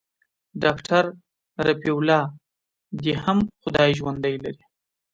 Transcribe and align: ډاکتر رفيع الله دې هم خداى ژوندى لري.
ډاکتر 0.63 1.03
رفيع 1.67 1.93
الله 1.99 2.21
دې 3.03 3.13
هم 3.23 3.37
خداى 3.61 3.89
ژوندى 3.99 4.33
لري. 4.43 4.63